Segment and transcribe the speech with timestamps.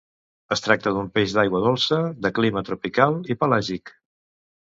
[0.53, 3.93] Es tracta d'un peix d'aigua dolça, de clima tropical i pelàgic.